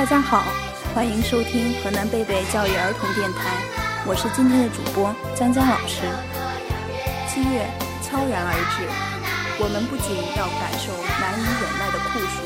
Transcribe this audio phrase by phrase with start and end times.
[0.00, 0.44] 大家好，
[0.94, 3.52] 欢迎收听河南贝贝教育儿童电台，
[4.08, 6.08] 我是今天的主播江江老师。
[7.28, 7.68] 七月
[8.00, 8.88] 悄然而至，
[9.60, 10.88] 我们不仅要感受
[11.20, 12.40] 难以忍耐的酷暑，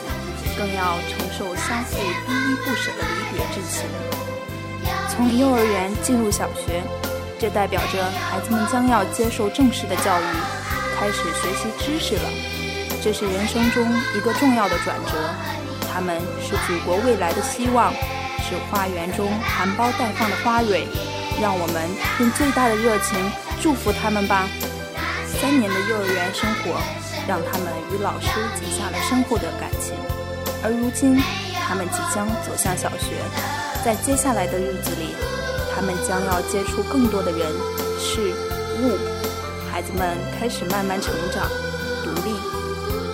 [0.59, 3.87] 更要承受相互依依不舍的离别之情。
[5.07, 6.83] 从幼儿园进入小学，
[7.39, 10.27] 这代表着孩子们将要接受正式的教育，
[10.99, 12.29] 开始学习知识了。
[13.01, 13.87] 这是人生中
[14.19, 15.15] 一个重要的转折。
[15.95, 17.93] 他们是祖国未来的希望，
[18.43, 20.89] 是花园中含苞待放的花蕊。
[21.41, 23.19] 让我们用最大的热情
[23.61, 24.49] 祝福他们吧。
[25.27, 26.79] 三年的幼儿园生活，
[27.27, 28.29] 让他们与老师
[28.59, 29.95] 结下了深厚的感情。
[30.63, 31.19] 而如今，
[31.67, 33.15] 他们即将走向小学，
[33.85, 35.15] 在接下来的日子里，
[35.75, 37.51] 他们将要接触更多的人、
[37.99, 38.35] 事、
[38.83, 38.99] 物。
[39.71, 41.47] 孩子们开始慢慢成长、
[42.03, 42.31] 独立，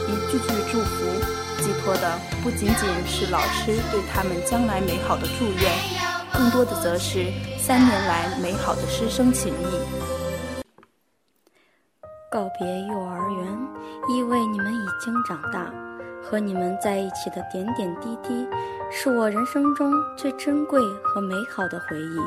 [0.08, 1.04] 一句句祝福。
[1.70, 5.72] 寄托的不仅仅是老师对他们将来美好的祝愿，
[6.32, 7.26] 更多的则是
[7.60, 10.64] 三年来美好的师生情谊。
[12.28, 13.46] 告别幼儿园，
[14.08, 15.72] 意味你们已经长大，
[16.20, 18.44] 和你们在一起的点点滴滴，
[18.90, 22.18] 是我人生中最珍贵和美好的回忆，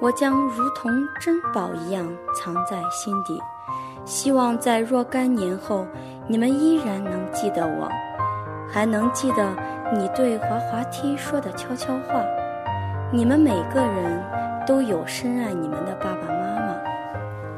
[0.00, 3.38] 我将如同珍宝一样藏在心底。
[4.06, 5.86] 希望在若干年后，
[6.26, 7.86] 你们依然能记得我。
[8.72, 9.54] 还能记得
[9.92, 12.24] 你对滑滑梯说的悄悄话，
[13.12, 14.24] 你们每个人
[14.66, 16.74] 都有深爱你们的爸爸妈妈，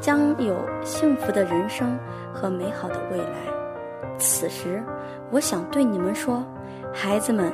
[0.00, 1.96] 将有幸福的人生
[2.32, 4.16] 和美好的未来。
[4.18, 4.82] 此时，
[5.30, 6.42] 我想对你们说，
[6.92, 7.52] 孩子们，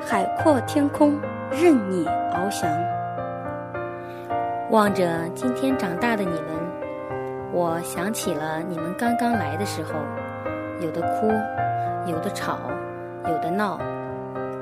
[0.00, 1.18] 海阔天空
[1.50, 2.70] 任你翱翔。
[4.70, 9.94] 望着今天长大的你们，我想起了你们刚刚来的时候，
[10.80, 11.28] 有的哭，
[12.08, 12.60] 有的吵。
[13.28, 13.78] 有的闹，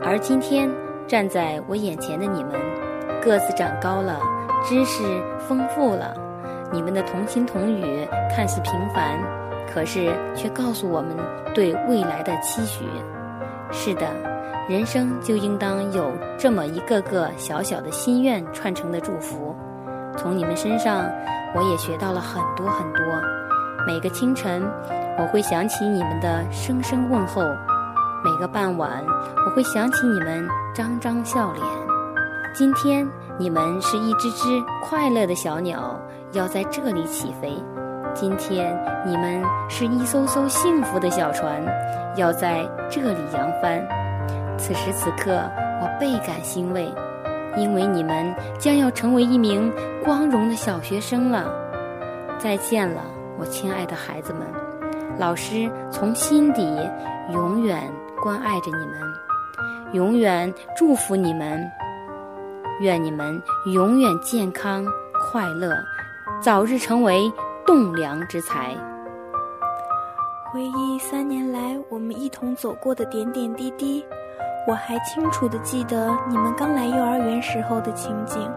[0.02, 0.70] 而今天
[1.06, 2.52] 站在我眼前的你们，
[3.22, 4.20] 个子长高了，
[4.64, 5.02] 知识
[5.38, 6.14] 丰富了，
[6.72, 9.18] 你们的童心童语看似平凡，
[9.72, 11.16] 可是却告诉我们
[11.54, 12.84] 对未来的期许。
[13.72, 14.06] 是的，
[14.68, 19.54] 人生就应当有这么一个个小小的心愿串成的祝福。
[20.16, 21.04] 从你们身上，
[21.54, 23.04] 我也学到了很多很多。
[23.86, 24.62] 每个清晨，
[25.18, 27.42] 我会想起你们的声声问候。
[28.22, 29.02] 每个傍晚，
[29.46, 31.64] 我会想起你们张张笑脸。
[32.52, 33.08] 今天，
[33.38, 35.98] 你们是一只只快乐的小鸟，
[36.32, 37.56] 要在这里起飞。
[38.12, 41.64] 今天，你们是一艘艘幸福的小船，
[42.16, 43.82] 要在这里扬帆。
[44.58, 45.40] 此时此刻，
[45.80, 46.92] 我倍感欣慰，
[47.56, 49.72] 因为你们将要成为一名
[50.04, 51.50] 光荣的小学生了。
[52.38, 53.00] 再见了，
[53.38, 54.42] 我亲爱的孩子们，
[55.18, 56.62] 老师从心底
[57.32, 57.90] 永远。
[58.22, 59.00] 关爱着你们，
[59.92, 61.66] 永远祝福你们。
[62.80, 63.42] 愿你们
[63.72, 65.74] 永远健康快乐，
[66.40, 67.32] 早日成为
[67.66, 68.74] 栋梁之才。
[70.52, 74.04] 回忆三年来我们一同走过的点点滴滴，
[74.66, 78.50] 我还清楚的记得你们刚来幼儿园时候的情景。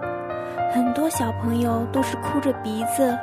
[0.74, 3.16] 很多小朋友都是哭着鼻子，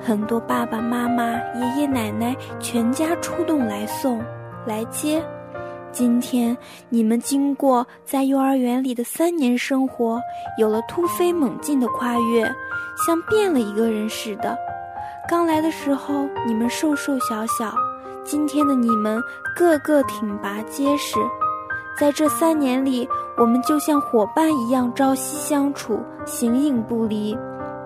[0.00, 4.22] 很多爸爸妈妈、爷爷奶奶全家出动来送、
[4.64, 5.22] 来接。
[5.92, 6.56] 今天
[6.88, 10.18] 你们经过在幼儿园里的三年生活，
[10.56, 12.44] 有了突飞猛进的跨越，
[13.06, 14.56] 像变了一个人似的。
[15.28, 17.74] 刚来的时候你们瘦瘦小小，
[18.24, 19.20] 今天的你们
[19.54, 21.18] 个个挺拔结实。
[21.98, 23.06] 在这三年里，
[23.36, 27.36] 我们就像伙伴一样朝夕相处，形影不离。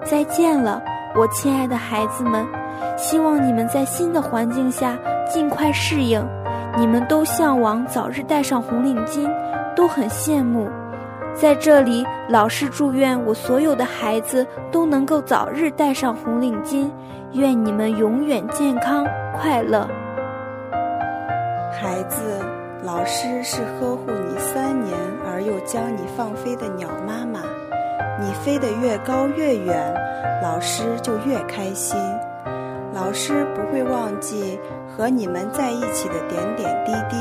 [0.05, 0.81] 再见了，
[1.17, 2.47] 我亲爱的孩子们，
[2.97, 4.97] 希望你们在新的环境下
[5.29, 6.25] 尽快适应。
[6.77, 9.31] 你们都向往早日戴上红领巾，
[9.75, 10.69] 都很羡慕。
[11.35, 16.91] 在这里，老师祝愿我所有的孩子都能够早日戴上红领巾，
[17.33, 19.89] 愿你们永远健康快乐。
[21.73, 22.23] 孩子，
[22.83, 24.95] 老师是呵护你三年
[25.31, 27.41] 而又将你放飞的鸟妈妈，
[28.19, 29.95] 你飞得越高越远，
[30.43, 31.99] 老师就越开心。
[32.97, 34.59] 老师不会忘记。
[34.89, 37.17] 和你们在一起的点点滴滴，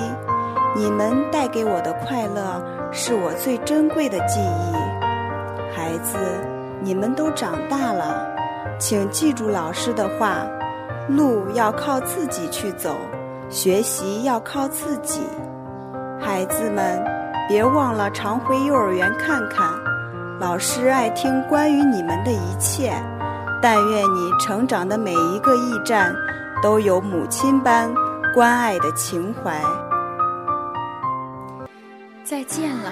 [0.74, 4.74] 你们带给我的快乐是我最珍贵的记忆。
[5.76, 6.18] 孩子，
[6.82, 8.26] 你们都长大了，
[8.80, 10.48] 请记住老师的话：
[11.10, 12.96] 路要靠自己去走，
[13.50, 15.20] 学习要靠自己。
[16.18, 17.04] 孩子们，
[17.50, 19.70] 别忘了常回幼儿园看看，
[20.40, 22.94] 老师爱听关于你们的一切。
[23.62, 26.16] 但愿你成长的每一个驿站。
[26.64, 27.94] 都有母亲般
[28.34, 29.62] 关爱的情怀。
[32.24, 32.92] 再见了，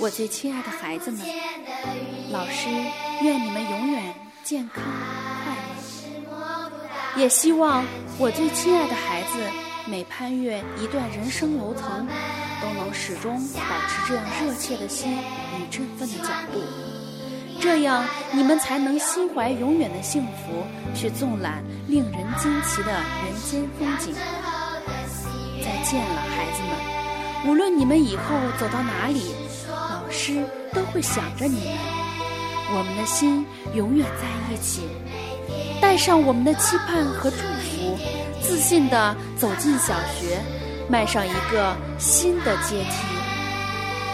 [0.00, 1.20] 我最亲爱的孩子们，
[2.32, 2.68] 老师
[3.22, 4.82] 愿你们永远健康
[5.44, 7.20] 快乐。
[7.20, 7.84] 也希望
[8.18, 9.38] 我最亲爱的孩子
[9.88, 12.08] 每攀越一段人生楼层，
[12.60, 16.60] 都能始终保持这样热切的心与振奋的脚步。
[17.66, 20.64] 这样，你们才能心怀永远的幸福，
[20.94, 24.14] 去纵览令人惊奇的人间风景。
[25.64, 27.50] 再见了，孩子们！
[27.50, 29.34] 无论你们以后走到哪里，
[29.68, 31.76] 老师都会想着你们。
[32.72, 34.88] 我们的心永远在一起，
[35.80, 37.98] 带上我们的期盼和祝福，
[38.40, 40.40] 自信地走进小学，
[40.88, 43.06] 迈上一个新的阶梯。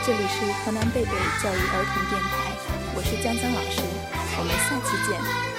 [0.07, 1.11] 这里是河南贝贝
[1.43, 2.52] 教育儿童电台。
[2.95, 3.81] 我是江江老师，
[4.39, 5.52] 我们下期见。